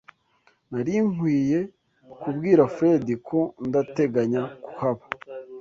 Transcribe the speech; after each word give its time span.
Nari 0.71 0.95
nkwiye 1.11 1.59
kubwira 2.21 2.61
Fredy 2.75 3.13
ko 3.27 3.39
ntateganya 3.69 4.41
kuhaba. 4.63 5.03